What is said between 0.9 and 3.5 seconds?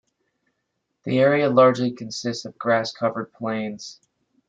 The area largely consists of grass-covered